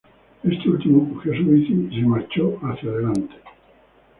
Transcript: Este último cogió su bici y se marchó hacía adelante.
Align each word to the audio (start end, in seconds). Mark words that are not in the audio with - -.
Este 0.43 0.67
último 0.67 1.13
cogió 1.13 1.31
su 1.35 1.43
bici 1.43 1.87
y 1.91 1.99
se 2.01 2.07
marchó 2.07 2.57
hacía 2.65 2.89
adelante. 2.89 3.35